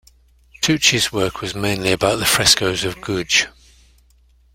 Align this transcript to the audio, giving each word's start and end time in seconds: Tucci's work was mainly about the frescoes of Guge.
Tucci's 0.63 1.11
work 1.13 1.41
was 1.41 1.53
mainly 1.53 1.91
about 1.91 2.15
the 2.17 2.25
frescoes 2.25 2.83
of 2.83 2.95
Guge. 3.01 3.45